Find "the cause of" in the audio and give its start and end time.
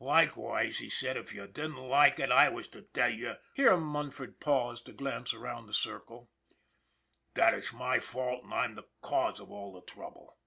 8.76-9.50